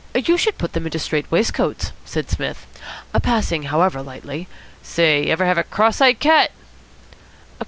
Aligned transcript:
"You 0.15 0.35
should 0.35 0.57
put 0.57 0.73
them 0.73 0.85
into 0.85 0.97
strait 0.97 1.29
waistcoats," 1.29 1.91
said 2.05 2.27
Psmith. 2.27 2.65
"Passing, 3.21 3.69
however, 3.69 4.01
lightly" 4.01 4.47
"Say, 4.81 5.27
ever 5.27 5.45
have 5.45 5.59
a 5.59 5.63
cross 5.63 6.01
eyed 6.01 6.19
cat?" 6.19 6.49